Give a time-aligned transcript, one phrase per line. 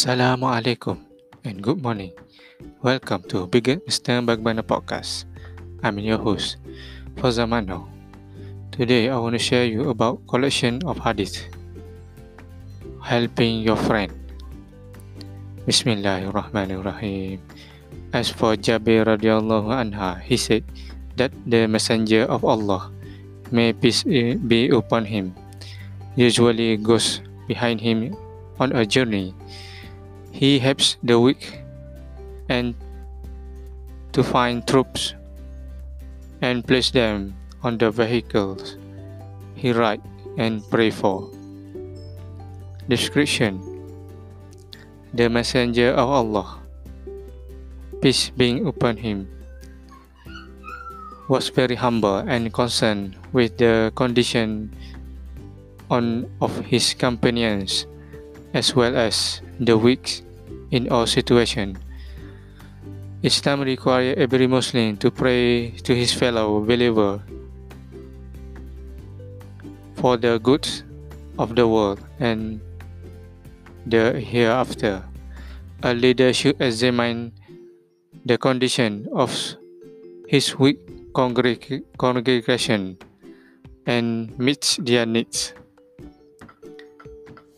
[0.00, 0.96] Assalamualaikum
[1.44, 2.08] and good morning.
[2.80, 4.24] Welcome to Bigger Mr.
[4.24, 5.28] Bagbana Podcast.
[5.84, 6.56] I'm your host,
[7.20, 7.84] Fazamano.
[8.72, 11.44] Today I want to share you about collection of hadith.
[13.04, 14.08] Helping your friend.
[15.68, 17.36] Bismillahirrahmanirrahim.
[18.16, 20.64] As for Jabir radiallahu anha, he said
[21.20, 22.88] that the messenger of Allah,
[23.52, 24.00] may peace
[24.48, 25.36] be upon him,
[26.16, 28.16] usually goes behind him
[28.56, 29.36] on a journey.
[30.30, 31.60] He helps the weak
[32.48, 32.74] and
[34.12, 35.14] to find troops
[36.42, 38.76] and place them on the vehicles
[39.54, 40.00] he ride
[40.38, 41.28] and pray for.
[42.88, 43.60] Description.
[45.12, 46.62] The Messenger of Allah,
[48.00, 49.26] peace being upon him,
[51.28, 54.70] was very humble and concerned with the condition
[55.90, 57.86] on of his companions
[58.54, 60.22] as well as the weak
[60.70, 61.78] in all situations.
[63.22, 67.20] Islam requires every Muslim to pray to his fellow believer
[70.00, 70.66] for the good
[71.38, 72.60] of the world and
[73.86, 75.04] the hereafter.
[75.82, 77.32] A leader should examine
[78.24, 79.32] the condition of
[80.28, 80.78] his weak
[81.12, 82.96] congreg- congregation
[83.86, 85.52] and meet their needs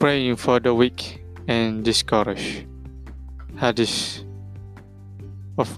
[0.00, 2.64] praying for the weak and discouraged.
[3.60, 4.24] Hadith
[5.60, 5.68] of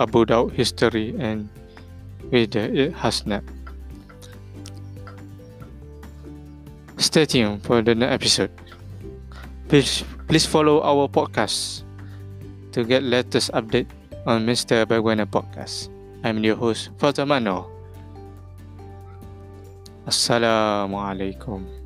[0.00, 1.44] Abu Dawud history and
[2.32, 3.44] with the Hasnat.
[6.96, 8.52] Stay tuned for the next episode.
[9.68, 11.84] Please, please follow our podcast
[12.72, 13.86] to get latest update
[14.24, 14.88] on Mr.
[14.88, 15.92] Bagwana Podcast.
[16.24, 17.68] I'm your host, Fatamano.
[20.08, 21.79] Assalamualaikum.